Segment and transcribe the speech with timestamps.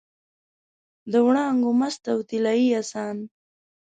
[1.11, 3.17] د وړانګو مست او طلايي اسان